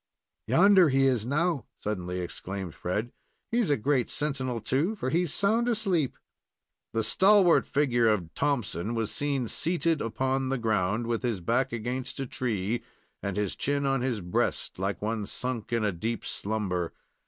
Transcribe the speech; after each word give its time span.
"Yonder 0.47 0.89
he 0.89 1.05
is 1.05 1.27
now," 1.27 1.67
suddenly 1.79 2.21
exclaimed 2.21 2.73
Fred. 2.73 3.11
"He's 3.51 3.69
a 3.69 3.77
great 3.77 4.09
sentinel, 4.09 4.59
too, 4.59 4.95
for 4.95 5.11
he's 5.11 5.31
sound 5.31 5.69
asleep." 5.69 6.17
The 6.91 7.03
stalwart 7.03 7.67
figure 7.67 8.07
of 8.07 8.33
Thompson 8.33 8.95
was 8.95 9.11
seen 9.11 9.47
seated 9.47 10.01
upon 10.01 10.49
the 10.49 10.57
ground, 10.57 11.05
with 11.05 11.21
his 11.21 11.39
back 11.39 11.71
against 11.71 12.19
a 12.19 12.25
tree, 12.25 12.81
and 13.21 13.37
his 13.37 13.55
chin 13.55 13.85
on 13.85 14.01
his 14.01 14.21
breast, 14.21 14.79
like 14.79 15.03
one 15.03 15.27
sunk 15.27 15.71
in 15.71 15.83
a 15.83 15.91
deep 15.91 16.25
slumber. 16.25 16.93